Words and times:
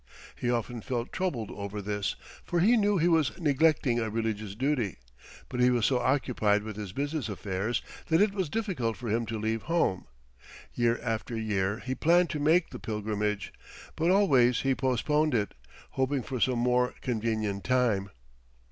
He 0.35 0.49
often 0.49 0.81
felt 0.81 1.11
troubled 1.13 1.51
over 1.51 1.79
this, 1.79 2.15
for 2.43 2.59
he 2.59 2.75
knew 2.75 2.97
he 2.97 3.07
was 3.07 3.37
neglecting 3.39 3.99
a 3.99 4.09
religious 4.09 4.55
duty, 4.55 4.97
but 5.47 5.59
he 5.59 5.69
was 5.69 5.85
so 5.85 5.99
occupied 5.99 6.63
with 6.63 6.75
his 6.75 6.91
business 6.91 7.29
affairs 7.29 7.83
that 8.07 8.19
it 8.19 8.33
was 8.33 8.49
difficult 8.49 8.97
for 8.97 9.09
him 9.09 9.27
to 9.27 9.37
leave 9.37 9.61
home. 9.69 10.07
Year 10.73 10.99
after 11.03 11.37
year 11.37 11.77
he 11.85 11.93
planned 11.93 12.31
to 12.31 12.39
make 12.39 12.71
the 12.71 12.79
pilgrimage, 12.79 13.53
but 13.95 14.09
always 14.09 14.61
he 14.61 14.73
postponed 14.73 15.35
it, 15.35 15.53
hoping 15.91 16.23
for 16.23 16.39
some 16.39 16.57
more 16.57 16.95
convenient 17.01 17.63
time. 17.63 18.09